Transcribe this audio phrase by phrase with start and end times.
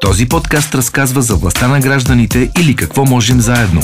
[0.00, 3.80] Този подкаст разказва за властта на гражданите или какво можем заедно.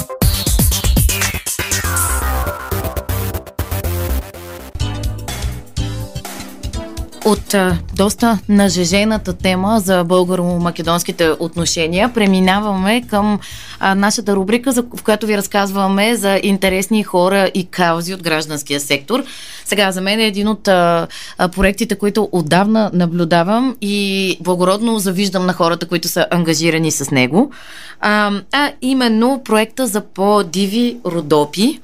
[7.24, 7.54] От
[7.94, 13.40] доста нажежената тема за българо-македонските отношения преминаваме към
[13.80, 18.80] а, нашата рубрика, за, в която ви разказваме за интересни хора и каузи от гражданския
[18.80, 19.24] сектор.
[19.64, 21.06] Сега, за мен е един от а,
[21.38, 27.50] а, проектите, които отдавна наблюдавам и благородно завиждам на хората, които са ангажирани с него.
[28.00, 31.80] А, а именно проекта за по-диви родопи.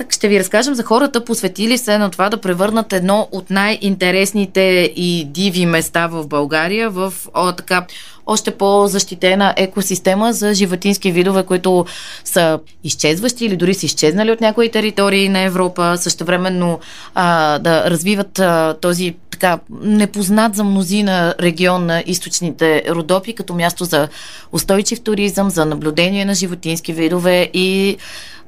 [0.00, 4.92] Так ще ви разкажем за хората, посветили се на това да превърнат едно от най-интересните
[4.96, 7.86] и диви места в България в о, така
[8.30, 11.86] още по-защитена екосистема за животински видове, които
[12.24, 16.80] са изчезващи или дори са изчезнали от някои територии на Европа, същевременно
[17.14, 23.84] а, да развиват а, този така непознат за мнозина регион на източните Родопи като място
[23.84, 24.08] за
[24.52, 27.96] устойчив туризъм, за наблюдение на животински видове и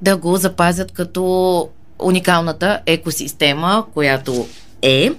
[0.02, 4.46] да го запазят като уникалната екосистема, която
[4.83, 5.11] е.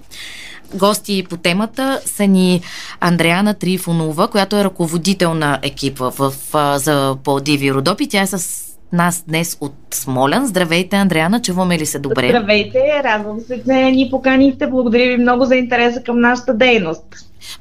[0.75, 2.61] Гости по темата са ни
[2.99, 6.33] Андреана Трифонова, която е ръководител на екипа в,
[6.79, 8.09] за по-диви Родопи.
[8.09, 10.47] Тя е с нас днес от Смолян.
[10.47, 12.29] Здравейте, Андреана, чуваме ли се добре?
[12.29, 14.67] Здравейте, радвам се, че ни поканихте.
[14.67, 17.03] Благодаря ви много за интереса към нашата дейност.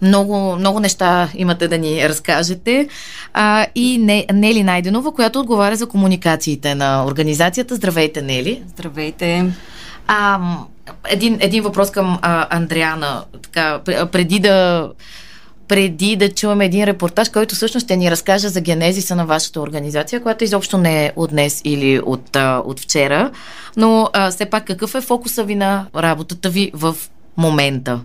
[0.02, 2.88] Много, много неща имате да ни разкажете.
[3.32, 3.98] А, и
[4.32, 7.74] Нели Найденова, която отговаря за комуникациите на организацията.
[7.74, 8.62] Здравейте, Нели.
[8.66, 9.52] Здравейте.
[10.06, 10.40] А,
[11.08, 13.24] един, един въпрос към а, Андреана.
[13.42, 13.80] Така,
[14.12, 14.88] преди да
[15.68, 20.22] преди да чуваме един репортаж, който всъщност ще ни разкаже за генезиса на вашата организация,
[20.22, 23.30] която изобщо не е от днес или от, а, от вчера.
[23.76, 26.96] Но а, все пак какъв е фокуса ви на работата ви в
[27.36, 28.00] момента?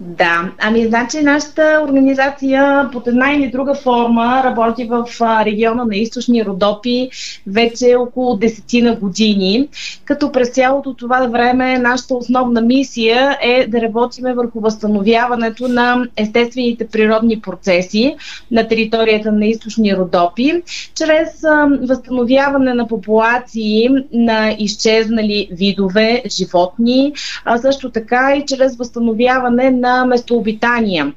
[0.00, 5.06] Да, ами значи нашата организация под една или друга форма работи в
[5.44, 7.08] региона на източни Родопи
[7.46, 9.68] вече около десетина години,
[10.04, 16.86] като през цялото това време нашата основна мисия е да работиме върху възстановяването на естествените
[16.86, 18.16] природни процеси
[18.50, 20.62] на територията на източни Родопи,
[20.94, 21.42] чрез
[21.88, 27.12] възстановяване на популации на изчезнали видове животни,
[27.44, 31.12] а също така и чрез възстановяване на местообитания,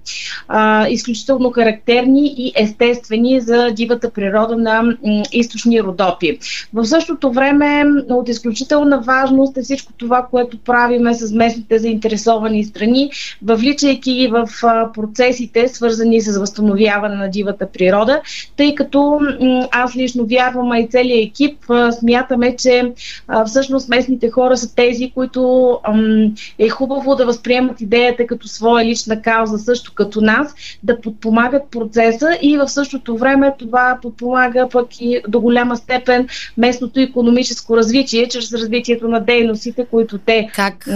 [0.48, 4.96] а, изключително характерни и естествени за дивата природа на м,
[5.32, 6.40] източни Родопи.
[6.74, 13.12] В същото време от изключителна важност е всичко това, което правиме с местните заинтересовани страни,
[13.44, 18.22] въвличайки ги в а, процесите, свързани с възстановяване на дивата природа,
[18.58, 22.92] тъй като м, аз лично вярвам, а и целият екип а, смятаме, че
[23.28, 28.85] а, всъщност местните хора са тези, които м, е хубаво да възприемат идеята като своя
[28.85, 30.53] лична кауза, също като нас,
[30.84, 37.00] да подпомагат процеса и в същото време това подпомага пък и до голяма степен местното
[37.00, 40.50] економическо развитие, чрез развитието на дейностите, които те.
[40.56, 40.88] Как?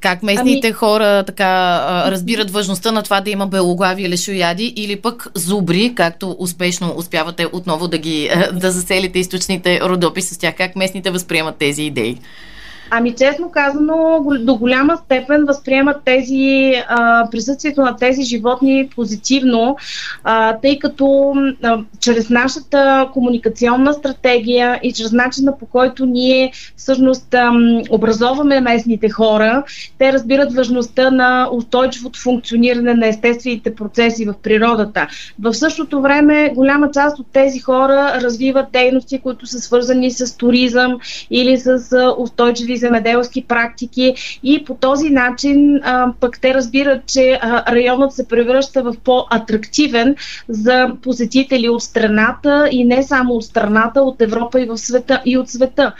[0.00, 0.72] Как местните ами...
[0.72, 1.80] хора така
[2.10, 7.88] разбират важността на това да има белоглави лешояди или пък зубри, както успешно успявате отново
[7.88, 10.54] да ги да заселите източните родопи с тях?
[10.56, 12.18] Как местните възприемат тези идеи?
[12.90, 19.76] Ами честно казано, до голяма степен възприемат тези, а, присъствието на тези животни позитивно,
[20.24, 27.34] а, тъй като а, чрез нашата комуникационна стратегия и чрез начина по който ние всъщност
[27.34, 27.52] а,
[27.90, 29.64] образоваме местните хора,
[29.98, 35.06] те разбират важността на устойчивото функциониране на естествените процеси в природата.
[35.42, 40.98] В същото време голяма част от тези хора развиват дейности, които са свързани с туризъм
[41.30, 47.74] или с устойчиви земеделски практики и по този начин а, пък те разбират, че а,
[47.74, 50.16] районът се превръща в по-атрактивен
[50.48, 55.38] за посетители от страната и не само от страната, от Европа и в света и
[55.38, 55.92] от света.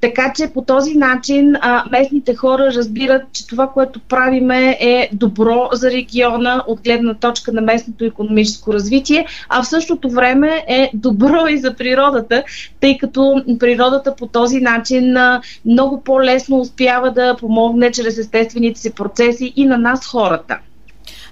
[0.00, 5.68] Така че по този начин а, местните хора разбират, че това, което правиме е добро
[5.72, 11.46] за региона от гледна точка на местното економическо развитие, а в същото време е добро
[11.48, 12.44] и за природата,
[12.80, 18.80] тъй като природата по този начин а, много по по-лесно успява да помогне чрез естествените
[18.80, 20.58] си процеси и на нас хората.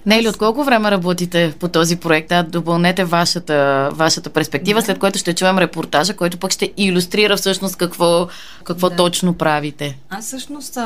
[0.07, 2.29] Нели, от колко време работите по този проект?
[2.29, 4.87] Да допълнете вашата, вашата перспектива, да.
[4.87, 8.29] след което ще чуем репортажа, който пък ще иллюстрира всъщност какво,
[8.65, 8.97] какво да.
[8.97, 9.99] точно правите.
[10.11, 10.79] Аз всъщност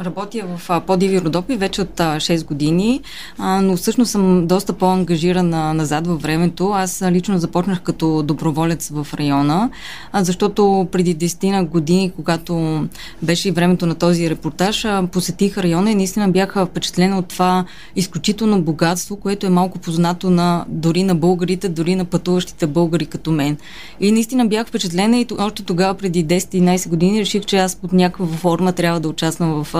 [0.00, 3.00] работя в Подиви Родопи вече от 6 години,
[3.38, 6.70] но всъщност съм доста по-ангажирана назад във времето.
[6.70, 9.70] Аз лично започнах като доброволец в района,
[10.14, 12.84] защото преди 10 на години, когато
[13.22, 17.64] беше и времето на този репортаж, посетих района и наистина бях впечатлена от това
[17.96, 23.32] изключително богатство, което е малко познато на, дори на българите, дори на пътуващите българи като
[23.32, 23.56] мен.
[24.00, 28.26] И наистина бях впечатлена и още тогава, преди 10-11 години, реших, че аз под някаква
[28.26, 29.74] форма трябва да участвам в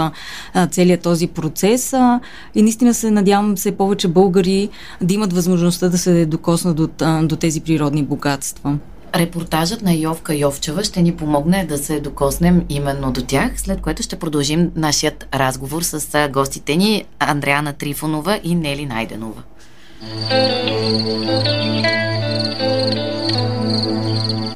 [0.55, 1.93] а, целият този процес.
[1.93, 2.21] А,
[2.55, 4.69] и наистина се надявам все повече българи
[5.01, 6.89] да имат възможността да се докоснат до,
[7.23, 8.79] до тези природни богатства.
[9.15, 14.03] Репортажът на Йовка Йовчева ще ни помогне да се докоснем именно до тях, след което
[14.03, 19.43] ще продължим нашият разговор с гостите ни Андреана Трифонова и Нели Найденова.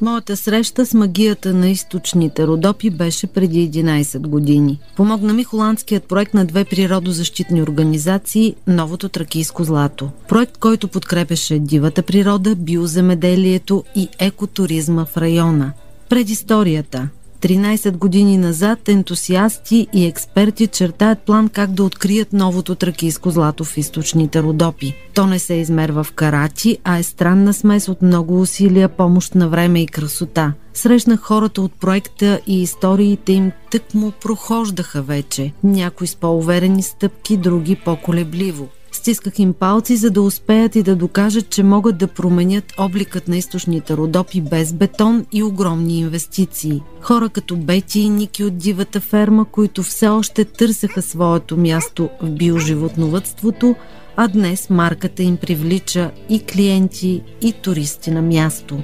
[0.01, 4.79] Моята среща с магията на източните родопи беше преди 11 години.
[4.95, 10.09] Помогна ми холандският проект на две природозащитни организации Новото тракийско злато.
[10.27, 15.71] Проект, който подкрепеше дивата природа, биоземеделието и екотуризма в района.
[16.09, 17.09] Предисторията
[17.41, 23.77] 13 години назад ентусиасти и експерти чертаят план как да открият новото тракийско злато в
[23.77, 24.95] източните Родопи.
[25.13, 29.49] То не се измерва в карати, а е странна смес от много усилия, помощ на
[29.49, 30.53] време и красота.
[30.73, 35.53] Срещнах хората от проекта и историите им тък му прохождаха вече.
[35.63, 38.67] Някои с по-уверени стъпки, други по-колебливо.
[38.97, 43.37] Стисках им палци, за да успеят и да докажат, че могат да променят обликът на
[43.37, 46.81] източните родопи без бетон и огромни инвестиции.
[47.01, 52.29] Хора като Бети и Ники от дивата ферма, които все още търсеха своето място в
[52.29, 53.75] биоживотновътството,
[54.15, 58.79] а днес марката им привлича и клиенти, и туристи на място.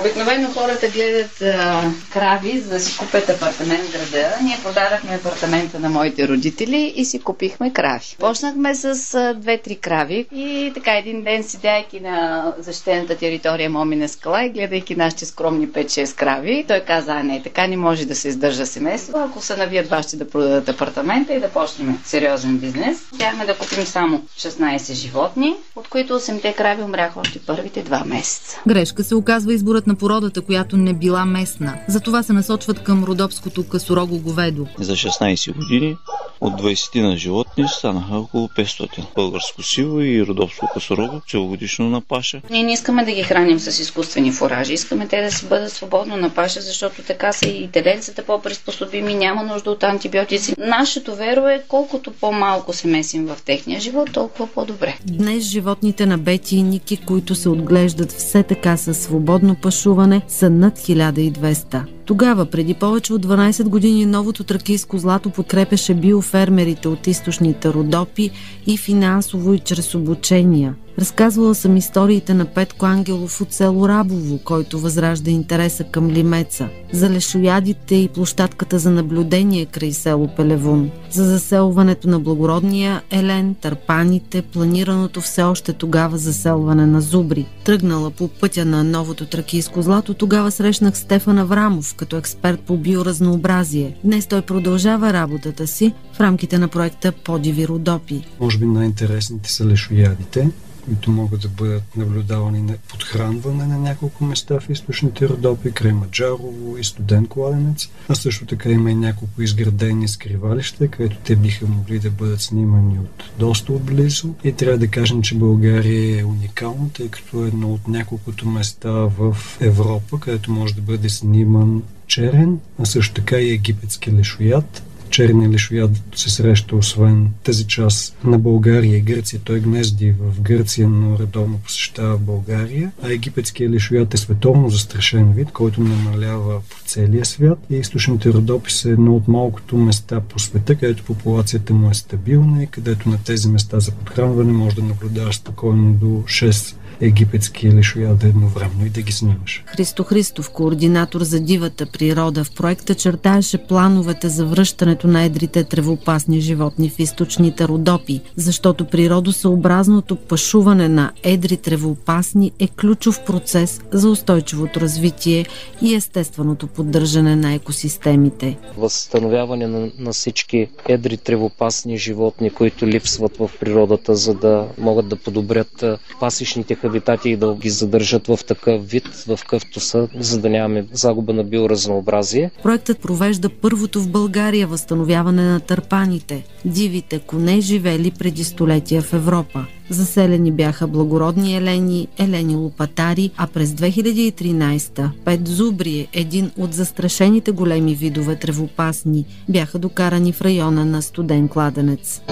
[0.00, 4.36] Обикновено хората гледат а, крави, за да си купят апартамент в града.
[4.42, 8.16] Ние продадахме апартамента на моите родители и си купихме крави.
[8.18, 14.50] Почнахме с две-три крави и така един ден седяйки на защитената територия Момина скала и
[14.50, 18.66] гледайки нашите скромни 5-6 крави, той каза, а не, така не може да се издържа
[18.66, 19.18] семейство.
[19.18, 23.86] Ако се навият бащи да продадат апартамента и да почнем сериозен бизнес, успяхме да купим
[23.86, 28.60] само 16 животни, от които 8-те крави умряха още първите два месеца.
[28.66, 31.78] Грешка се оказва изборът на породата, която не била местна.
[31.88, 34.66] Затова се насочват към родопското касорого говедо.
[34.78, 35.96] За 16 години
[36.40, 39.04] от 20 на животни станаха около 500.
[39.14, 42.40] Българско сиво и родопско касорого целогодишно на паша.
[42.50, 44.72] Ние не искаме да ги храним с изкуствени фуражи.
[44.72, 49.42] Искаме те да си бъдат свободно на паша, защото така са и теленцата по-приспособими, няма
[49.42, 50.54] нужда от антибиотици.
[50.58, 54.98] Нашето веро е колкото по-малко се месим в техния живот, толкова по-добре.
[55.04, 60.22] Днес животните на Бети и Ники, които се отглеждат все така със свободно паша, пашуване
[60.28, 61.82] са над 1200.
[62.04, 68.30] Тогава, преди повече от 12 години, новото тракийско злато подкрепеше биофермерите от източните Родопи
[68.66, 70.74] и финансово и чрез обучения.
[70.98, 77.10] Разказвала съм историите на Петко Ангелов от село Рабово, който възражда интереса към лимеца, за
[77.10, 85.20] лешоядите и площадката за наблюдение край село Пелевун, за заселването на благородния Елен, търпаните, планираното
[85.20, 87.46] все още тогава заселване на зубри.
[87.64, 93.96] Тръгнала по пътя на новото тракийско злато, тогава срещнах Стефан Аврамов като експерт по биоразнообразие.
[94.04, 98.24] Днес той продължава работата си в рамките на проекта Подиви Родопи.
[98.40, 100.50] Може би най-интересните са лешоядите
[100.84, 106.76] които могат да бъдат наблюдавани на подхранване на няколко места в източните Родопи, край Маджарово
[106.78, 107.88] и студен кладенец.
[108.08, 112.98] А също така има и няколко изградени скривалища, където те биха могли да бъдат снимани
[112.98, 114.34] от доста отблизо.
[114.44, 118.90] И трябва да кажем, че България е уникална, тъй като е едно от няколкото места
[118.90, 125.48] в Европа, където може да бъде сниман черен, а също така и египетски лешоят, черния
[125.48, 129.40] лишояд се среща освен тази част на България и Гърция.
[129.44, 132.92] Той гнезди в Гърция, но редовно посещава България.
[133.02, 137.58] А египетския лишояд е световно застрашен вид, който намалява по целия свят.
[137.70, 142.62] И източните родопи са едно от малкото места по света, където популацията му е стабилна
[142.62, 147.82] и където на тези места за подхранване може да наблюдаваш спокойно до 6 египетски или
[147.82, 149.64] шояда едновременно и да ги снимаш.
[149.66, 156.40] Христо Христов, координатор за дивата природа в проекта, чертаеше плановете за връщането на едрите тревопасни
[156.40, 164.80] животни в източните Родопи, защото природосъобразното пашуване на едри тревоопасни е ключов процес за устойчивото
[164.80, 165.46] развитие
[165.82, 168.58] и естественото поддържане на екосистемите.
[168.76, 175.16] Възстановяване на, на всички едри тревопасни животни, които липсват в природата, за да могат да
[175.16, 175.84] подобрят
[176.20, 180.86] пасишните хабитати и да ги задържат в такъв вид, в какъвто са, за да нямаме
[180.92, 182.50] загуба на биоразнообразие.
[182.62, 189.66] Проектът провежда първото в България възстановяване на търпаните, дивите коне, живели преди столетия в Европа.
[189.90, 197.94] Заселени бяха благородни елени, елени лопатари, а през 2013 пет зубри, един от застрашените големи
[197.94, 202.22] видове тревопасни, бяха докарани в района на студен кладенец.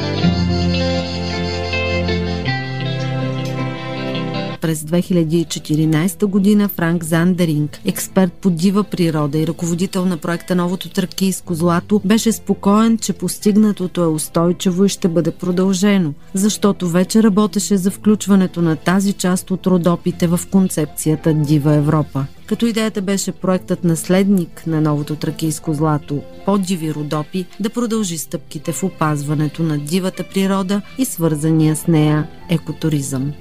[4.71, 11.55] През 2014 година Франк Зандеринг, експерт по дива природа и ръководител на проекта Новото тракийско
[11.55, 17.91] злато, беше спокоен, че постигнатото е устойчиво и ще бъде продължено, защото вече работеше за
[17.91, 24.63] включването на тази част от родопите в концепцията Дива Европа като идеята беше проектът наследник
[24.67, 31.05] на новото тракийско злато Поддиви Родопи да продължи стъпките в опазването на дивата природа и
[31.05, 33.33] свързания с нея екотуризъм.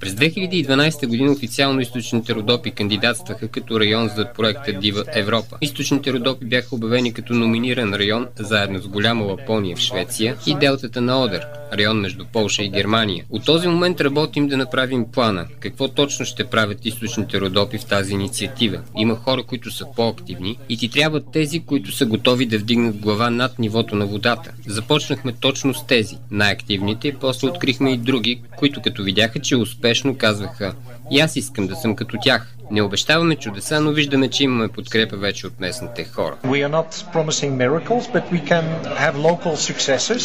[0.00, 5.56] През 2012 година официално източните Родопи кандидатстваха като район за проекта Дива Европа.
[5.60, 11.00] Източните Родопи бяха обявени като номиниран район заедно с голяма Лапония в Швеция и делтата
[11.00, 13.24] на Одер, район между Полша и Германия.
[13.30, 15.46] От този момент работим да направим плана.
[15.60, 18.80] Какво точно ще правят източните Родопи в тази инициатива?
[18.96, 23.30] Има хора, които са по-активни и ти трябват тези, които са готови да вдигнат глава
[23.30, 24.52] над нивото на водата.
[24.66, 30.74] Започнахме точно с тези, най-активните, после открихме и други, които като видяха, че успешно казваха
[31.10, 32.54] и аз искам да съм като тях.
[32.70, 36.36] Не обещаваме чудеса, но виждаме, че имаме подкрепа вече от местните хора.
[37.62, 38.64] Miracles, but we can
[39.04, 40.22] have local successes.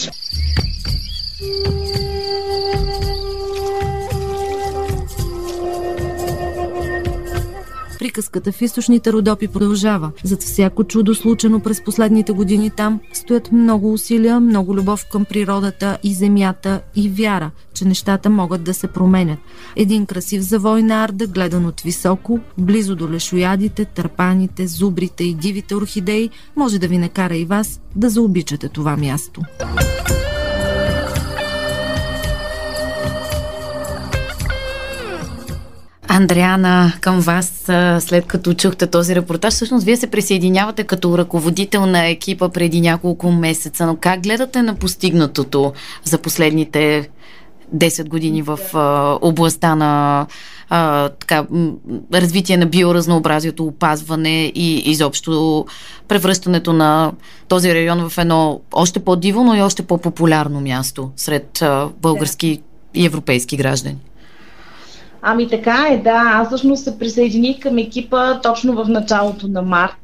[8.08, 10.12] Приказката в източните Родопи продължава.
[10.24, 15.98] Зад всяко чудо случено през последните години там стоят много усилия, много любов към природата
[16.04, 19.40] и земята и вяра, че нещата могат да се променят.
[19.76, 25.76] Един красив завой на Арда, гледан от високо, близо до лешоядите, търпаните, зубрите и дивите
[25.76, 29.42] орхидеи, може да ви накара и вас да заобичате това място.
[36.08, 37.64] Андреана, към вас,
[38.00, 43.32] след като чухте този репортаж, всъщност вие се присъединявате като ръководител на екипа преди няколко
[43.32, 45.74] месеца, но как гледате на постигнатото
[46.04, 47.10] за последните
[47.76, 48.60] 10 години в
[49.22, 50.26] областта на
[50.70, 51.46] а, така,
[52.14, 55.66] развитие на биоразнообразието, опазване и изобщо
[56.08, 57.12] превръщането на
[57.48, 61.64] този район в едно още по-диво, но и още по-популярно място сред
[62.02, 62.62] български
[62.94, 63.98] и европейски граждани?
[65.22, 66.32] Ами така е, да.
[66.34, 70.00] Аз всъщност се присъединих към екипа точно в началото на март.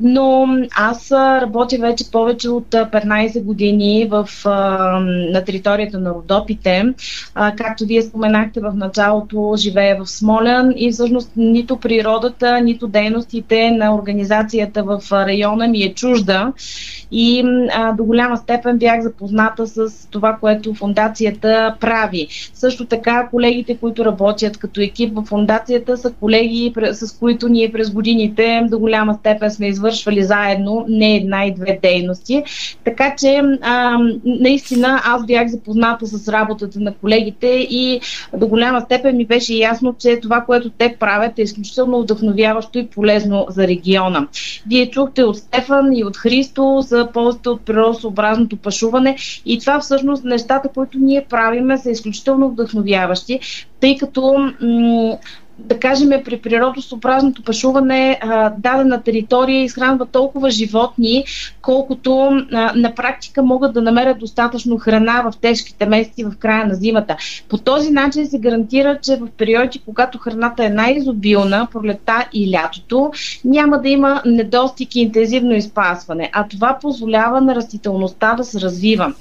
[0.00, 4.28] Но аз работя вече повече от 15 години в,
[5.32, 6.84] на територията на Родопите.
[7.34, 13.94] Както вие споменахте в началото, живея в Смолян и всъщност нито природата, нито дейностите на
[13.94, 16.52] организацията в района ми е чужда.
[17.12, 17.44] И
[17.96, 22.28] до голяма степен бях запозната с това, което фундацията прави.
[22.54, 27.72] Също така колегите, които работят работят като екип в фундацията са колеги, с които ние
[27.72, 32.42] през годините до голяма степен сме извършвали заедно не една и две дейности.
[32.84, 38.00] Така че а, наистина аз бях запозната с работата на колегите и
[38.36, 42.86] до голяма степен ми беше ясно, че това, което те правят е изключително вдъхновяващо и
[42.86, 44.28] полезно за региона.
[44.66, 49.16] Вие чухте от Стефан и от Христо за ползата от природосъобразното пашуване
[49.46, 53.40] и това всъщност нещата, които ние правиме са изключително вдъхновяващи
[53.82, 54.34] тъй като
[55.58, 58.20] да кажем, при природосъобразното пашуване
[58.58, 61.24] дадена територия изхранва толкова животни,
[61.62, 62.30] колкото
[62.74, 67.16] на практика могат да намерят достатъчно храна в тежките месеци в края на зимата.
[67.48, 73.12] По този начин се гарантира, че в периоди, когато храната е най-изобилна, пролета и лятото,
[73.44, 79.14] няма да има недостиг и интензивно изпасване, а това позволява на растителността да се развива.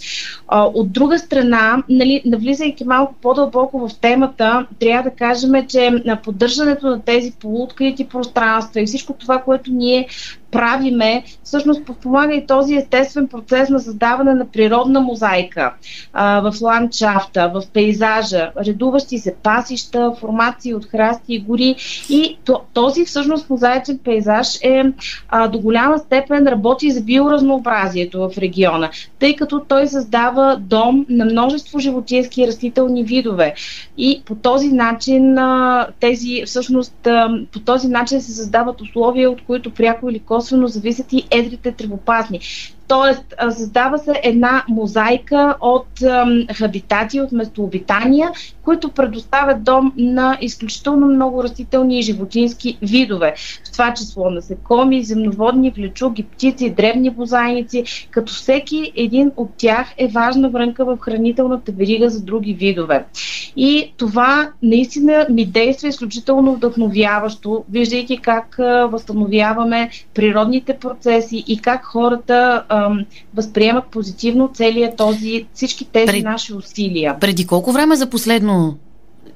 [0.51, 7.01] От друга страна, нали, навлизайки малко по-дълбоко в темата, трябва да кажем, че поддържането на
[7.01, 10.07] тези полуоткрити пространства и всичко това, което ние
[10.51, 15.73] правиме, всъщност подпомага и този естествен процес на създаване на природна мозайка
[16.13, 21.75] а, в ландшафта, в пейзажа, редуващи се пасища, формации от храсти и гори.
[22.09, 22.37] И
[22.73, 24.83] този всъщност мозаичен пейзаж е
[25.29, 28.89] а, до голяма степен работи за биоразнообразието в региона,
[29.19, 33.53] тъй като той създава дом на множество животински и растителни видове.
[33.97, 39.41] И по този начин а, тези всъщност а, по този начин се създават условия, от
[39.45, 42.39] които пряко или косвено косвено зависят и едрите тревопазни.
[42.87, 45.87] Тоест, създава се една мозайка от
[46.55, 48.31] хабитати, от местообитания,
[48.63, 53.35] които предоставят дом на изключително много растителни и животински видове.
[53.71, 60.07] В това число насекоми, земноводни, влечуги, птици, древни бозайници, като всеки един от тях е
[60.07, 63.05] важна врънка в хранителната верига за други видове.
[63.55, 68.55] И това наистина ми действа изключително вдъхновяващо, виждайки как
[68.89, 72.91] възстановяваме природните процеси и как хората а,
[73.33, 76.23] възприемат позитивно целият този, всички тези Пред...
[76.23, 77.17] наши усилия.
[77.19, 78.77] Преди колко време за последно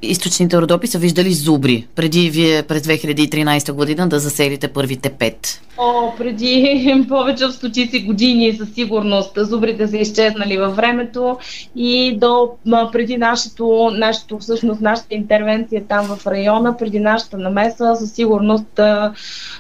[0.02, 5.62] източните родопи са виждали зубри, преди вие през 2013 година да заселите първите пет?
[5.78, 11.38] О, преди повече от стотици години със сигурност зубрите са изчезнали във времето
[11.76, 12.50] и до
[12.92, 19.14] преди нашето, нашето, всъщност нашата интервенция там в района, преди нашата намеса, със сигурност а,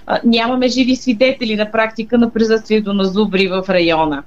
[0.07, 4.23] а, нямаме живи свидетели на практика на присъствието на зубри в района.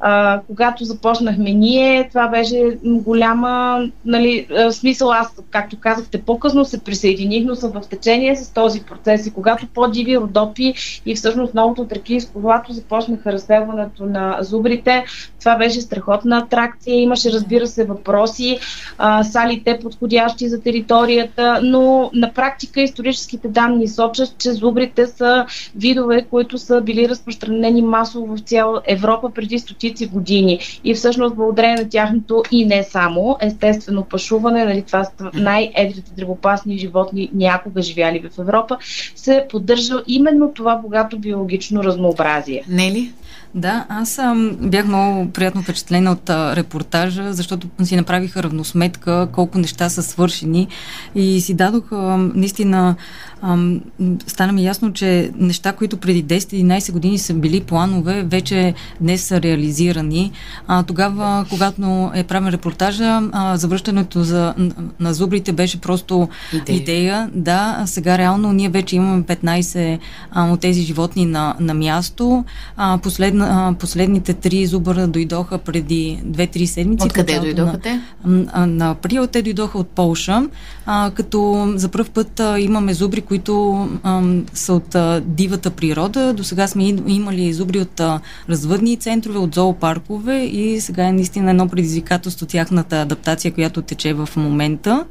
[0.00, 5.28] А, когато започнахме ние, това беше голяма, нали, смисъл аз,
[5.62, 10.18] както казахте, по-късно се присъединих, но съм в течение с този процес и когато по-диви
[10.18, 10.74] родопи
[11.06, 15.04] и всъщност новото тракийско злато започнаха разселването на зубрите.
[15.40, 16.94] Това беше страхотна атракция.
[16.94, 18.58] Имаше, разбира се, въпроси,
[18.98, 25.06] а, са ли те подходящи за територията, но на практика историческите данни сочат, че зубрите
[25.06, 25.46] са
[25.76, 30.58] видове, които са били разпространени масово в цяла Европа преди стотици години.
[30.84, 35.04] И всъщност благодарение на тяхното и не само естествено пашуване, нали, това
[35.38, 38.78] най-едрите древопасни животни някога живяли в Европа,
[39.16, 42.64] се поддържа именно това богато биологично разнообразие.
[42.68, 43.12] Не ли?
[43.54, 49.58] Да, аз ам, бях много приятно впечатлена от а, репортажа, защото си направиха равносметка колко
[49.58, 50.68] неща са свършени
[51.14, 52.96] и си дадох а, наистина
[53.42, 53.80] ам,
[54.26, 59.42] стана ми ясно, че неща, които преди 10-11 години са били планове, вече днес са
[59.42, 60.32] реализирани.
[60.66, 64.54] А, тогава, когато е правен репортажа, а, завръщането за,
[65.00, 66.76] на зубрите беше просто идея.
[66.76, 67.30] идея.
[67.34, 69.98] Да, сега реално ние вече имаме 15
[70.30, 72.44] а, от тези животни на, на място.
[72.76, 77.06] А, последна, а, последните три зубъра дойдоха преди 2-3 седмици.
[77.06, 78.00] Откъде дойдоха на, те?
[78.24, 80.42] На, на април те дойдоха от Полша,
[80.86, 86.32] а, като за първ път а, имаме зубри, които ам, са от а, дивата природа.
[86.32, 91.50] До сега сме имали зубри от а, развъдни центрове, от зоопаркове и сега е наистина
[91.50, 95.04] едно предизвикателство тяхната адаптация, която тече в момента.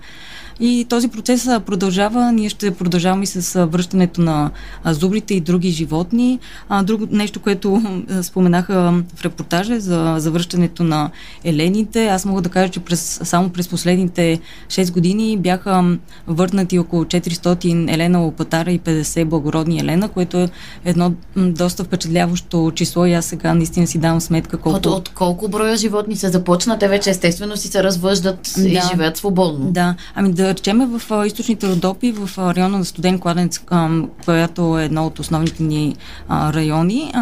[0.59, 2.31] И този процес продължава.
[2.31, 4.51] Ние ще продължаваме и с връщането на
[4.85, 6.39] зубрите и други животни.
[6.83, 7.81] Друго нещо, което
[8.21, 11.09] споменаха в репортажа е за завръщането на
[11.43, 12.07] елените.
[12.07, 17.93] Аз мога да кажа, че през, само през последните 6 години бяха върнати около 400
[17.93, 20.49] елена лопатара и 50 благородни елена, което е
[20.85, 24.77] едно доста впечатляващо число и аз сега наистина си давам сметка колко...
[24.77, 28.69] От, от колко броя животни се започнат, те вече естествено си се развъждат да.
[28.69, 29.71] и живеят свободно.
[29.71, 33.61] Да, ами да речеме в източните Родопи, в района на Студен кладенец,
[34.25, 35.95] която е едно от основните ни
[36.29, 37.13] райони,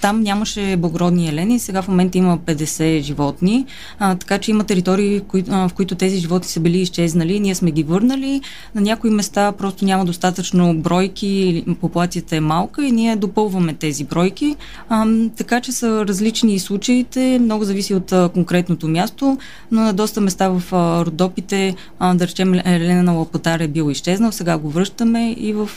[0.00, 3.66] там нямаше благородни елени, сега в момента има 50 животни,
[3.98, 8.40] така че има територии, в, които тези животни са били изчезнали, ние сме ги върнали,
[8.74, 14.56] на някои места просто няма достатъчно бройки, популацията е малка и ние допълваме тези бройки,
[15.36, 19.38] така че са различни случаите, много зависи от конкретното място,
[19.70, 20.62] но на доста места в
[21.06, 21.74] Родопите,
[22.14, 25.70] да Елена на Лапотар е бил изчезнал, сега го връщаме и в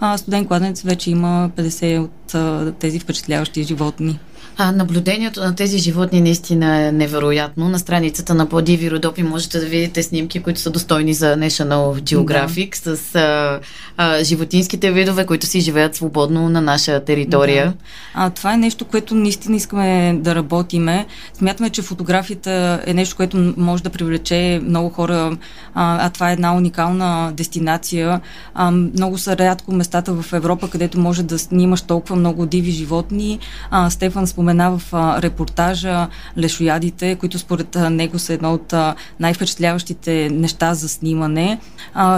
[0.00, 4.18] а, Студен кладенец вече има 50 от а, тези впечатляващи животни.
[4.56, 7.68] А наблюдението на тези животни наистина е невероятно.
[7.68, 12.84] На страницата на Подиви Родопи можете да видите снимки, които са достойни за National Geographic
[12.84, 12.96] да.
[12.96, 13.60] с а,
[13.96, 17.66] а, животинските видове, които си живеят свободно на наша територия.
[17.66, 17.74] Да.
[18.14, 21.06] А, това е нещо, което наистина искаме да работиме.
[21.34, 25.36] Смятаме, че фотографията е нещо, което може да привлече много хора,
[25.74, 28.20] а, а това е една уникална дестинация.
[28.54, 33.38] А, много са рядко местата в Европа, където може да снимаш толкова много диви животни.
[33.70, 38.74] А, Стефан спомена в а, репортажа лешоядите, които според него са едно от
[39.20, 41.58] най-впечатляващите неща за снимане.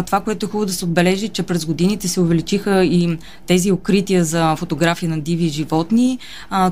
[0.06, 4.24] Това, което е хубаво да се отбележи, че през годините се увеличиха и тези укрития
[4.24, 6.18] за фотографии на диви животни.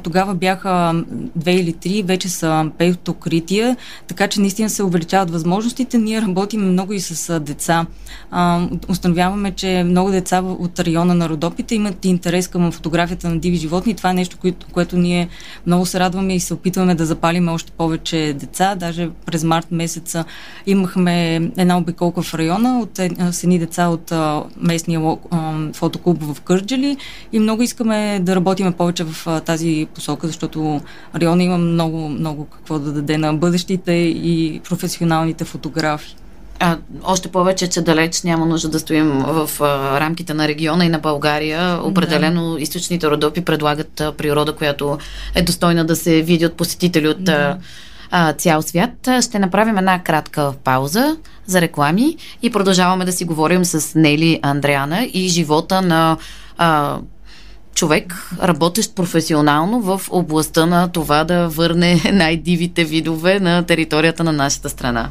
[0.02, 1.04] Тогава бяха
[1.36, 5.98] две или три, вече са пет укрития, така че наистина се увеличават възможностите.
[5.98, 7.86] Ние работим много и с деца.
[8.88, 13.94] Установяваме, че много деца от района на Родопите имат интерес към фотографията на диви животни.
[13.94, 14.36] Това е нещо,
[14.72, 15.28] което ние
[15.66, 18.74] много се радваме и се опитваме да запалим още повече деца.
[18.74, 20.24] Даже през март месеца
[20.66, 23.00] имахме една обиколка в района от
[23.30, 24.12] с едни деца от
[24.56, 25.16] местния
[25.74, 26.96] фотоклуб в Кърджали
[27.32, 30.80] и много искаме да работиме повече в тази посока, защото
[31.14, 36.16] района има много, много какво да даде на бъдещите и професионалните фотографи.
[36.64, 40.88] А, още повече, че далеч няма нужда да стоим в а, рамките на региона и
[40.88, 41.80] на България.
[41.82, 42.60] Определено да.
[42.60, 44.98] източните родопи предлагат а, природа, която
[45.34, 47.58] е достойна да се види от посетители от да.
[48.10, 49.08] а, цял свят.
[49.20, 55.04] Ще направим една кратка пауза за реклами и продължаваме да си говорим с Нели Андреана
[55.04, 56.16] и живота на
[56.58, 56.98] а,
[57.74, 64.68] човек, работещ професионално в областта на това да върне най-дивите видове на територията на нашата
[64.68, 65.10] страна.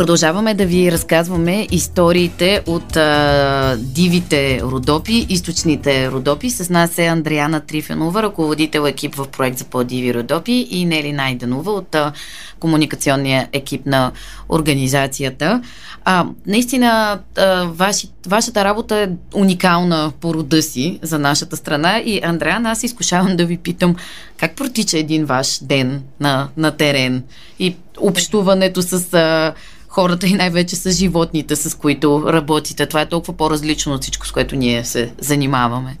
[0.00, 6.50] Продължаваме да ви разказваме историите от а, дивите родопи, източните родопи.
[6.50, 11.72] С нас е Андриана Трифенова, ръководител екип в проект за по-диви родопи и Нели Найденова
[11.72, 12.12] от а,
[12.60, 14.12] комуникационния екип на
[14.48, 15.62] организацията.
[16.04, 22.20] А, наистина, а, ваши, вашата работа е уникална по рода си за нашата страна и
[22.24, 23.96] Андриана, аз изкушавам да ви питам
[24.36, 27.22] как протича един ваш ден на, на терен
[27.58, 29.54] и общуването с а,
[29.90, 32.86] хората и най-вече с животните, с които работите.
[32.86, 35.96] Това е толкова по-различно от всичко, с което ние се занимаваме.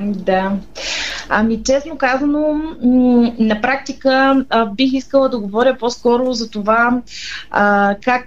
[0.00, 0.52] Да.
[1.28, 2.60] Ами, честно казано,
[3.38, 7.00] на практика бих искала да говоря по-скоро за това
[8.02, 8.26] как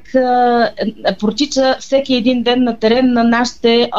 [1.20, 3.90] протича всеки един ден на терен на нашите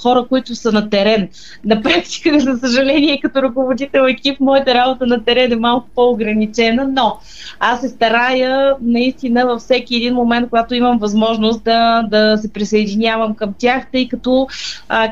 [0.00, 1.28] хора, които са на терен.
[1.64, 7.16] На практика, за съжаление, като ръководител екип, моята работа на терен е малко по-ограничена, но
[7.60, 13.34] аз се старая наистина във всеки един момент, когато имам възможност да, да се присъединявам
[13.34, 14.46] към тях, тъй като,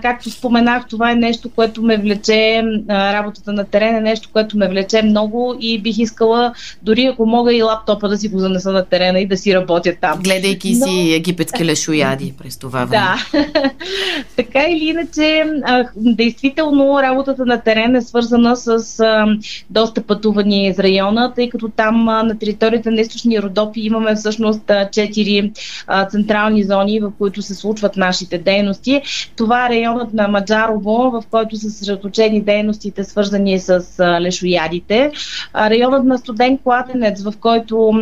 [0.03, 2.63] както споменах, това е нещо, което ме влече,
[3.29, 7.55] работата на терен е нещо, което ме влече много и бих искала, дори ако мога
[7.55, 10.21] и лаптопа да си го занеса на терена и да си работя там.
[10.23, 10.87] Гледайки Но...
[10.87, 13.07] си египетски лешояди през това време.
[13.33, 13.43] Да.
[14.37, 15.45] така или иначе,
[15.97, 19.03] действително работата на терен е свързана с
[19.71, 25.53] доста пътувания из района, тъй като там на територията на източни Родопи имаме всъщност четири
[26.11, 29.03] централни зони, в които се случват нашите дейности.
[29.37, 33.18] Това е районът на Маджарово, в който са съсредоточени дейностите, свързани
[33.59, 33.85] с
[34.21, 35.13] лешоядите.
[35.55, 37.93] Районът на студен кладенец, в който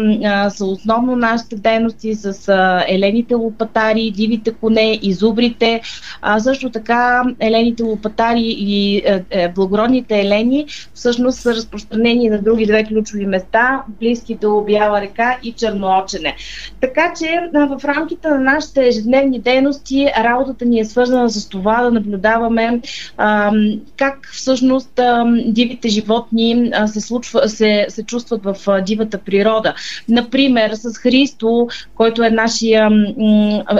[0.48, 2.52] са основно нашите дейности с
[2.88, 5.80] елените лопатари, дивите коне и зубрите.
[6.22, 12.66] А, също така елените лопатари и е, е, благородните елени всъщност са разпространени на други
[12.66, 16.36] две ключови места, близки до Бяла река и Черноочене.
[16.80, 21.90] Така че в рамките на нашите ежедневни дейности работата ни е свързана с това да
[21.90, 22.80] наблюдаваме
[23.16, 23.52] а,
[23.96, 25.00] как всъщност
[25.46, 29.74] дивите животни се, случва, се, се чувстват в дивата природа.
[30.08, 32.90] Например, с Христо, който е нашия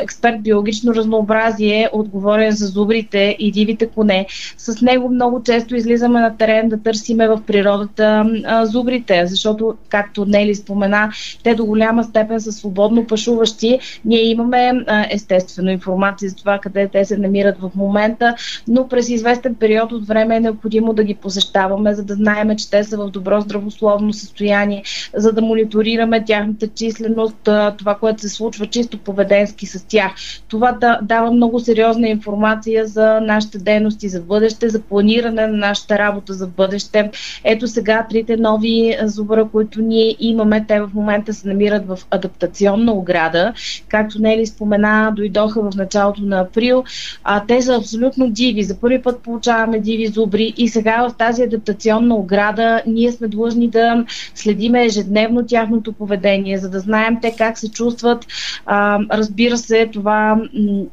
[0.00, 4.26] експерт биологично разнообразие, отговорен за зубрите и дивите коне.
[4.56, 8.26] С него много често излизаме на терен да търсиме в природата
[8.64, 11.10] зубрите, защото, както Нели спомена,
[11.42, 13.78] те до голяма степен са свободно пашуващи.
[14.04, 14.72] Ние имаме
[15.10, 18.34] естествено информация за това къде те се намират в момента,
[18.68, 22.70] но през известен период от време е необходимо да ги посещаваме, за да знаем, че
[22.70, 24.82] те са в добро здравословно състояние,
[25.14, 27.48] за да мониторираме тяхната численост,
[27.78, 30.12] това, което се случва чисто поведенски с тях.
[30.48, 35.98] Това да, дава много сериозна информация за нашите дейности за бъдеще, за планиране на нашата
[35.98, 37.10] работа за бъдеще.
[37.44, 42.92] Ето сега трите нови зубра, които ние имаме, те в момента се намират в адаптационна
[42.92, 43.52] ограда.
[43.88, 46.84] Както Нели спомена, дойдоха в началото на април.
[47.24, 48.62] А, те са абсолютно диви.
[48.62, 53.68] За първи път получаваме диви зубри и сега в тази адаптационна ограда ние сме длъжни
[53.68, 58.26] да следиме ежедневно тяхното поведение, за да знаем те как се чувстват.
[58.66, 60.40] А, разбира се, това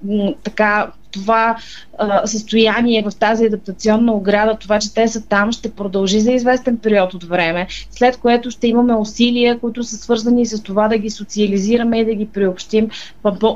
[0.04, 1.56] м- така това
[1.98, 6.78] а, състояние, в тази адаптационна ограда, това, че те са там, ще продължи за известен
[6.78, 11.10] период от време, след което ще имаме усилия, които са свързани с това да ги
[11.10, 12.90] социализираме и да ги приобщим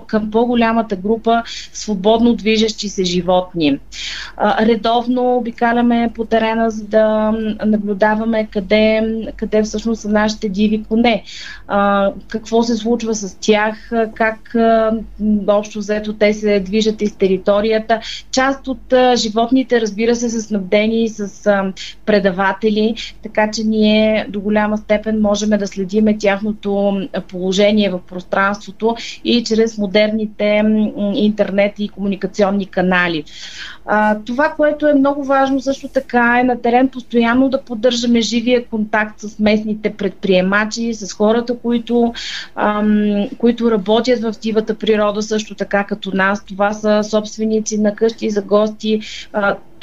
[0.08, 1.44] към по-голямата група
[1.74, 3.80] свободно движещи се животни.
[4.38, 7.34] А, редовно обикаляме по терена, за да
[7.66, 9.02] наблюдаваме къде,
[9.38, 11.24] къде всъщност са нашите диви коне,
[11.68, 14.92] а, какво се случва с тях, как а,
[15.48, 18.00] общо взето те се движат из територията територията.
[18.32, 21.52] Част от животните, разбира се, са снабдени с
[22.06, 29.44] предаватели, така че ние до голяма степен можем да следиме тяхното положение в пространството и
[29.44, 30.64] чрез модерните
[31.14, 33.24] интернет и комуникационни канали.
[34.26, 39.20] Това, което е много важно също така е на терен постоянно да поддържаме живия контакт
[39.20, 42.14] с местните предприемачи, с хората, които,
[43.38, 46.46] които работят в дивата природа също така като нас.
[46.46, 49.02] Това са собствени собственици на къщи за гости,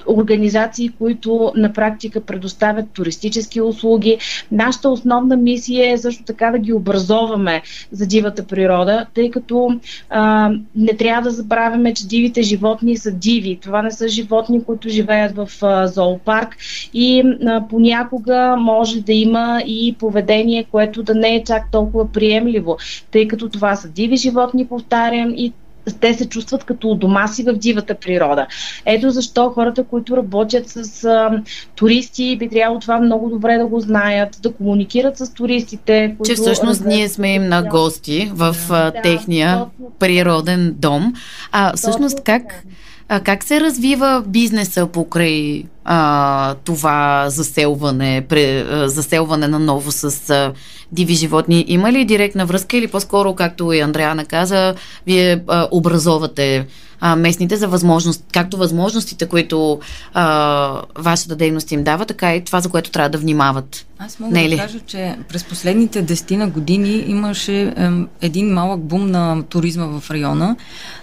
[0.07, 4.19] организации, които на практика предоставят туристически услуги.
[4.53, 7.62] Нашата основна мисия е също така да ги образоваме
[7.93, 13.59] за дивата природа, тъй като а, не трябва да забравяме, че дивите животни са диви.
[13.62, 16.57] Това не са животни, които живеят в а, зоопарк
[16.95, 22.77] и а, понякога може да има и поведение, което да не е чак толкова приемливо,
[23.11, 25.53] тъй като това са диви животни, повтарям, и
[26.01, 28.47] те се чувстват като у дома си в дивата природа.
[28.87, 31.42] Ето защо хората, които работят с а,
[31.75, 36.14] туристи, би трябвало това много добре да го знаят, да комуникират с туристите.
[36.18, 39.66] Които, че всъщност ние сме им на гости в да, техния да,
[39.99, 41.12] природен дом.
[41.53, 42.64] А всъщност как,
[43.09, 50.31] а, как се развива бизнеса покрай а, това заселване, пре, а, заселване на ново с
[50.31, 50.53] а,
[50.93, 51.64] диви животни.
[51.69, 54.75] Има ли директна връзка или по-скоро, както и Андреана каза,
[55.07, 56.67] вие а, образовате
[57.07, 59.81] а, местните за възможност, както възможностите, които
[60.14, 63.87] а, вашата дейност им дава, така и това, за което трябва да внимават.
[63.99, 67.90] Аз мога Не да кажа, че през последните десетина години имаше е,
[68.21, 70.57] един малък бум на туризма в района.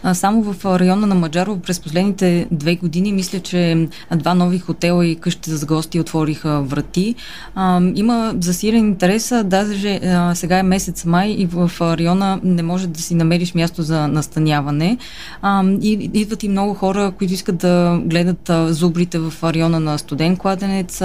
[0.04, 5.06] А, само в района на Маджаро през последните две години мисля, че два нови хотела
[5.06, 7.16] и къщи за гости отвориха врати.
[7.56, 12.88] А, има засилен интерес, даже а, сега е месец май и в района не може
[12.88, 14.98] да си намериш място за настаняване.
[15.42, 19.98] А, и идват и много хора, които искат да гледат а, зубрите в района на
[19.98, 21.02] студен кладенец,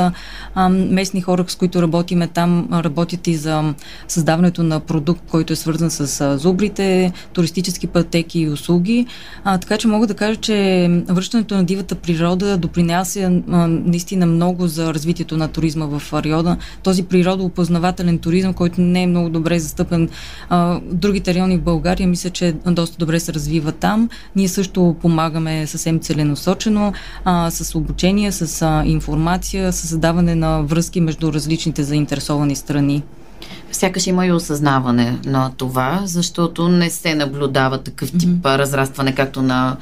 [0.54, 3.74] а, местни хора, с които работиме там, работят и за
[4.08, 9.06] създаването на продукт, който е свързан с а, зубрите, туристически пътеки и услуги.
[9.44, 14.66] А, така че мога да кажа, че връщането на дивата природа допринася а, наистина много
[14.66, 16.56] за развитието на туризма в района.
[16.82, 20.08] Този природоопознавателен туризъм, който не е много добре застъпен
[20.48, 24.08] а, другите райони в България, мисля, че доста добре се развива там.
[24.36, 26.92] Ние също също помагаме съвсем целенасочено
[27.24, 33.02] а, с обучение, с а, информация, с създаване на връзки между различните заинтересовани страни.
[33.76, 38.58] Сякаш има и осъзнаване на това, защото не се наблюдава такъв тип mm-hmm.
[38.58, 39.76] разрастване, както на,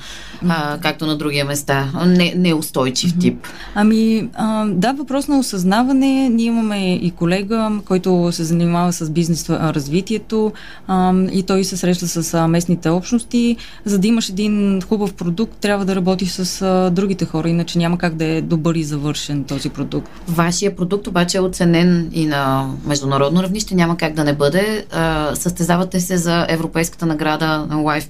[0.48, 1.90] а, както на другия места.
[2.06, 3.20] Не, неустойчив mm-hmm.
[3.20, 3.46] тип.
[3.74, 6.28] Ами, а, да, въпрос на осъзнаване.
[6.28, 10.52] Ние имаме и колега, който се занимава с бизнес развитието
[10.86, 13.56] а, и той се среща с а, местните общности.
[13.84, 17.98] За да имаш един хубав продукт, трябва да работиш с а, другите хора, иначе няма
[17.98, 20.10] как да е добър и завършен този продукт.
[20.28, 24.86] Вашия продукт обаче е оценен и на международно равнище няма как да не бъде.
[25.34, 28.08] Състезавате се за Европейската награда на Life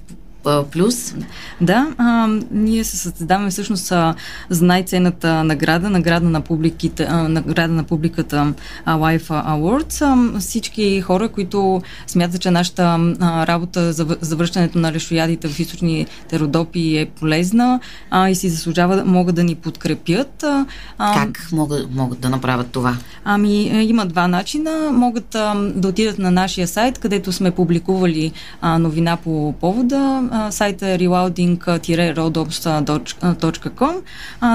[0.71, 1.15] плюс.
[1.61, 4.15] Да, а, ние се създаваме всъщност а,
[4.49, 8.53] за най-ценната награда, награда на, публиките, а, награда на публиката
[8.85, 10.01] а, Life Awards.
[10.01, 16.39] А, всички хора, които смятат, че нашата а, работа за завръщането на лешоядите в източните
[16.39, 17.79] родопи е полезна
[18.11, 20.43] а, и си заслужава, могат да ни подкрепят.
[20.43, 20.65] А,
[20.97, 22.97] как могат, могат да направят това?
[23.23, 24.91] Ами, е, има два начина.
[24.91, 28.31] Могат а, да отидат на нашия сайт, където сме публикували
[28.61, 33.95] а, новина по повода сайта е reloading-rodops.com.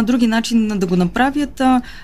[0.03, 1.59] Други начин да го направят,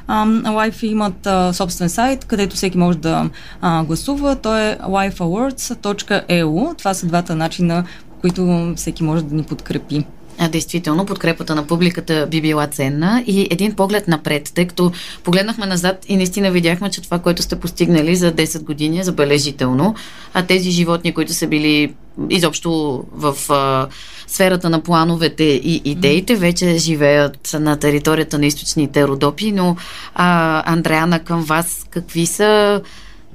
[0.09, 3.31] Life имат собствен сайт, където всеки може да
[3.63, 4.37] гласува.
[4.37, 6.79] То е lifeawards.eu.
[6.79, 10.07] Това са двата начина, по които всеки може да ни подкрепи.
[10.39, 13.25] А, действително, подкрепата на публиката би била ценна.
[13.27, 14.93] И един поглед напред, тъй като
[15.25, 19.95] погледнахме назад и наистина видяхме, че това, което сте постигнали за 10 години е забележително,
[20.35, 21.95] а тези животни, които са били
[22.31, 23.89] изобщо в а,
[24.27, 29.77] сферата на плановете и идеите, вече живеят на територията на източните Родопи, но
[30.15, 32.81] а, Андреана, към вас какви са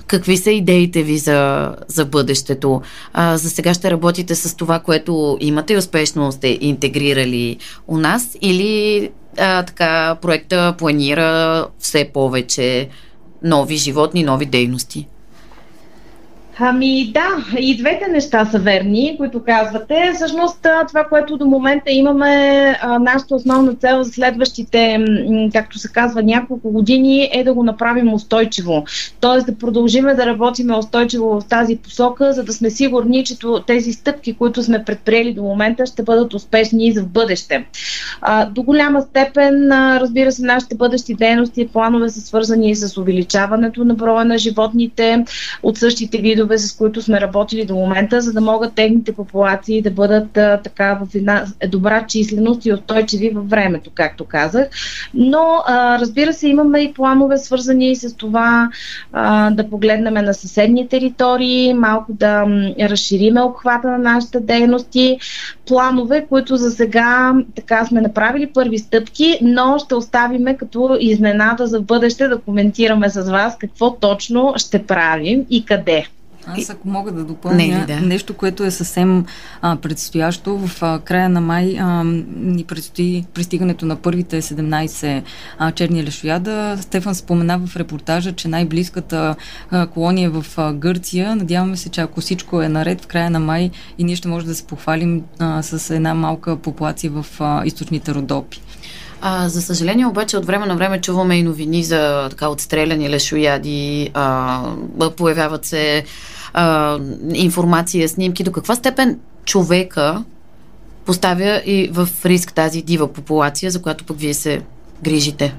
[0.07, 2.81] Какви са идеите ви за, за бъдещето?
[3.13, 8.37] А, за сега ще работите с това, което имате и успешно сте интегрирали у нас
[8.41, 12.89] или а, така проекта планира все повече
[13.43, 15.07] нови животни, нови дейности?
[16.63, 20.11] Ами да, и двете неща са верни, които казвате.
[20.15, 25.05] Всъщност това, което до момента имаме, нашата основна цел за следващите,
[25.53, 28.85] както се казва, няколко години е да го направим устойчиво.
[29.19, 33.35] Тоест да продължиме да работим устойчиво в тази посока, за да сме сигурни, че
[33.67, 37.65] тези стъпки, които сме предприели до момента, ще бъдат успешни и за в бъдеще.
[38.51, 43.93] До голяма степен, разбира се, нашите бъдещи дейности и планове са свързани с увеличаването на
[43.93, 45.25] броя на животните
[45.63, 49.81] от същите видове видове, с които сме работили до момента, за да могат техните популации
[49.81, 54.67] да бъдат а, така в една добра численост и устойчиви във времето, както казах.
[55.13, 58.69] Но, а, разбира се, имаме и планове, свързани с това
[59.13, 62.45] а, да погледнем на съседни територии, малко да
[62.79, 65.17] разшириме обхвата на нашите дейности.
[65.67, 71.81] Планове, които за сега така сме направили първи стъпки, но ще оставиме като изненада за
[71.81, 76.07] бъдеще да коментираме с вас какво точно ще правим и къде.
[76.45, 78.01] Аз ако мога да допълня Не, да.
[78.01, 79.25] нещо, което е съвсем
[79.61, 82.03] а, предстоящо, в а, края на май а,
[82.35, 85.23] ни предстои пристигането на първите 17
[85.57, 86.77] а, черни лешояда.
[86.81, 89.35] Стефан спомена в репортажа, че най-близката
[89.71, 91.35] а, колония е в а, Гърция.
[91.35, 94.47] Надяваме се, че ако всичко е наред в края на май и ние ще можем
[94.47, 98.61] да се похвалим а, с една малка популация в а, източните Родопи.
[99.21, 104.09] А, за съжаление обаче от време на време чуваме и новини за така отстреляни лешояди,
[104.13, 104.63] а,
[105.17, 106.03] появяват се
[106.53, 106.99] а,
[107.33, 108.43] информация, снимки.
[108.43, 110.23] До каква степен човека
[111.05, 114.61] поставя и в риск тази дива популация, за която пък вие се
[115.03, 115.55] грижите?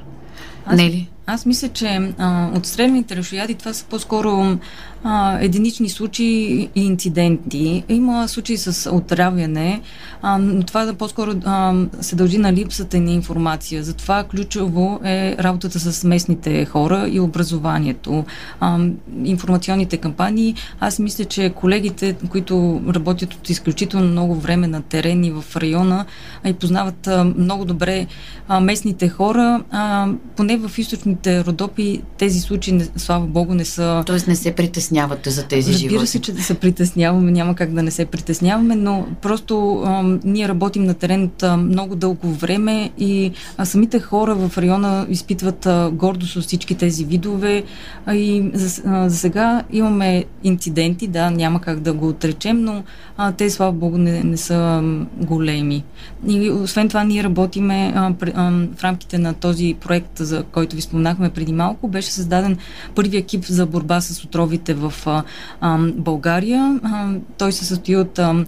[0.66, 1.08] Аз, Не ли?
[1.26, 4.58] Аз мисля, че а, отстрелените решояди това са по-скоро
[5.04, 7.84] а, единични случаи и инциденти.
[7.88, 9.80] Има случаи с отравяне,
[10.22, 13.82] а, но това да по-скоро а, се дължи на липсата на информация.
[13.82, 18.24] Затова ключово е работата с местните хора и образованието.
[18.60, 18.78] А,
[19.24, 20.54] информационните кампании.
[20.80, 26.04] Аз мисля, че колегите, които работят от изключително много време на терени в района
[26.46, 28.06] и познават а, много добре
[28.48, 34.02] а, местните хора, а, поне в източните родопи тези случаи, слава богу, не са...
[34.06, 35.94] Тоест не се притесняват притеснявате за тези Разбира животи?
[35.94, 40.02] Разбира се, че да се притесняваме, няма как да не се притесняваме, но просто а,
[40.24, 45.06] ние работим на терен от а, много дълго време и а, самите хора в района
[45.08, 47.64] изпитват а, гордост от всички тези видове
[48.06, 52.82] а, и за, а, за сега имаме инциденти, да, няма как да го отречем, но
[53.16, 54.82] а, те, слава богу, не, не са
[55.16, 55.84] големи.
[56.28, 60.82] И освен това ние работиме а, а, в рамките на този проект, за който ви
[60.82, 62.56] спомнахме преди малко, беше създаден
[62.94, 65.22] първи екип за борба с отровите в а,
[65.60, 66.80] а, България.
[66.82, 68.44] А, той се състои от а,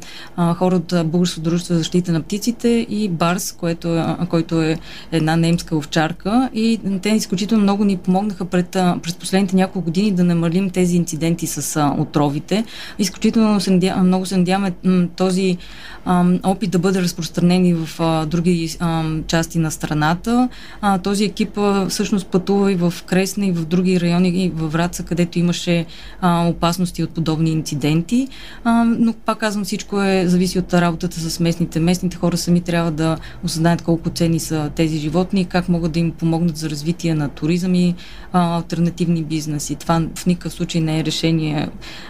[0.55, 4.79] хора от Българско дружество за защита на птиците и Барс, което, а, който е
[5.13, 6.51] една немска овчарка.
[6.55, 8.69] И те изключително много ни помогнаха пред,
[9.03, 12.65] през последните няколко години да намалим тези инциденти с а, отровите.
[12.99, 14.73] Изключително се надя, много се надяваме
[15.17, 15.57] този
[16.05, 20.49] а, опит да бъде разпространен и в а, други а, части на страната.
[20.81, 24.73] А, този екип а, всъщност пътува и в Кресна и в други райони и във
[24.73, 25.87] Враца, където имаше
[26.25, 28.29] а, опасности от подобни инциденти.
[28.65, 31.81] А, но пак казвам, всичко е зависи от работата с местните.
[31.81, 36.13] Местните хора сами трябва да осъзнаят колко ценни са тези животни как могат да им
[36.13, 37.95] помогнат за развитие на туризъм и
[38.33, 39.75] а, альтернативни бизнеси.
[39.75, 41.69] Това в никакъв случай не е решение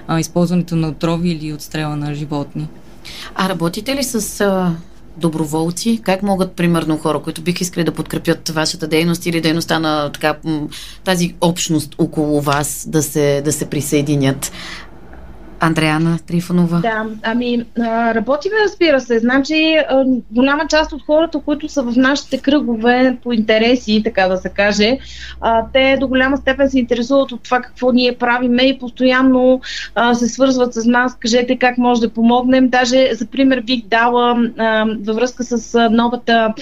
[0.09, 2.69] а, използването на отрови или отстрела на животни.
[3.35, 4.75] А работите ли с а,
[5.17, 6.01] доброволци?
[6.03, 10.37] Как могат, примерно, хора, които бих искали да подкрепят вашата дейност или дейността на така,
[11.05, 14.53] тази общност около вас да се, да се присъединят?
[15.61, 16.79] Андреана Трифонова?
[16.79, 17.65] Да, ами
[18.15, 19.19] работиме, разбира се.
[19.19, 19.77] Значи
[20.31, 24.99] голяма част от хората, които са в нашите кръгове по интереси, така да се каже,
[25.73, 29.61] те до голяма степен се интересуват от това какво ние правиме и постоянно
[30.13, 31.17] се свързват с нас.
[31.21, 32.69] Кажете как може да помогнем.
[32.69, 34.37] Даже, за пример, бих дала
[35.07, 36.55] във връзка с новата,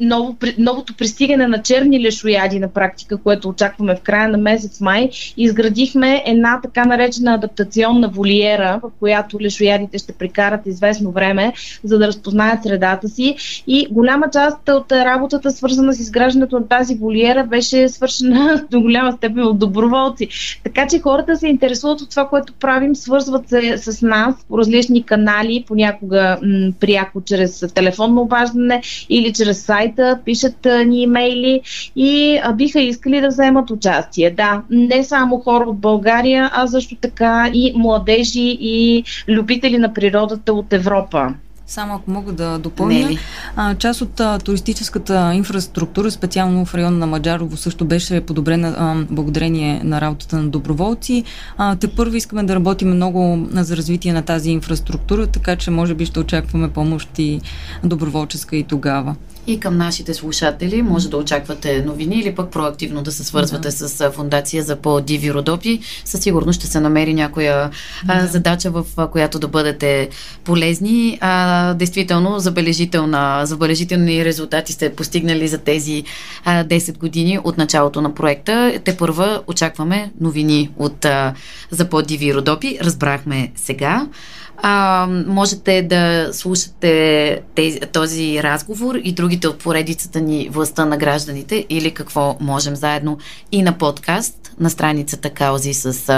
[0.00, 5.10] ново, новото пристигане на черни лешояди на практика, което очакваме в края на месец май.
[5.36, 11.52] Изградихме една така наречена адаптационна волиера, в която лешоядите ще прикарат известно време,
[11.84, 13.36] за да разпознаят средата си.
[13.66, 19.12] И голяма част от работата, свързана с изграждането на тази волиера, беше свършена до голяма
[19.12, 20.28] степен от доброволци.
[20.64, 25.02] Така че хората се интересуват от това, което правим, свързват се с нас по различни
[25.02, 31.60] канали, понякога м- пряко чрез телефонно обаждане или чрез сайта, пишат ни имейли
[31.96, 34.30] и биха искали да вземат участие.
[34.30, 40.52] Да, не само хора от България, а също така и младежи и любители на природата
[40.52, 41.34] от Европа.
[41.66, 43.10] Само ако мога да допълня,
[43.56, 49.14] а, част от а, туристическата инфраструктура, специално в района на Маджарово, също беше подобрена а,
[49.14, 51.24] благодарение на работата на доброволци.
[51.56, 55.94] А, те първо искаме да работим много за развитие на тази инфраструктура, така че може
[55.94, 57.40] би ще очакваме помощ и
[57.84, 59.16] доброволческа и тогава.
[59.46, 63.72] И към нашите слушатели може да очаквате новини или пък проактивно да се свързвате да.
[63.72, 65.80] с Фундация за по-диви родопи.
[66.04, 67.70] Със сигурност ще се намери някоя
[68.04, 68.26] да.
[68.26, 70.08] задача, в а, която да бъдете
[70.44, 71.18] полезни.
[71.20, 72.38] А, действително,
[73.44, 76.04] забележителни резултати сте постигнали за тези
[76.44, 78.80] а, 10 години от началото на проекта.
[78.84, 81.34] Те първа очакваме новини от а,
[81.70, 82.78] за по-диви родопи.
[82.82, 84.06] Разбрахме сега.
[84.58, 91.66] А, можете да слушате тези, този разговор и другите от поредицата ни Властта на гражданите
[91.70, 93.18] или какво можем заедно
[93.52, 96.10] и на подкаст на страницата Каузи с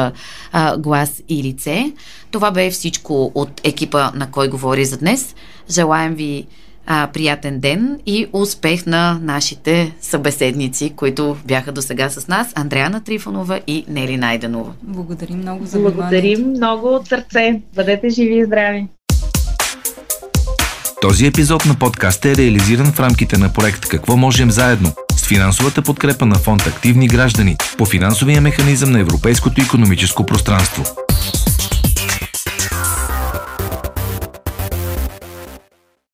[0.53, 1.93] а, глас и лице.
[2.31, 5.35] Това бе всичко от екипа на Кой говори за днес.
[5.71, 6.47] Желаем ви
[6.91, 13.05] а, приятен ден и успех на нашите събеседници, които бяха до сега с нас, Андреана
[13.05, 14.73] Трифонова и Нели Найденова.
[14.83, 15.97] Благодарим много за вниманието.
[15.97, 17.61] Благодарим много от сърце.
[17.75, 18.87] Бъдете живи и здрави!
[21.01, 25.83] Този епизод на подкаста е реализиран в рамките на проект Какво можем заедно с финансовата
[25.83, 30.85] подкрепа на фонд Активни граждани по финансовия механизъм на Европейското економическо пространство.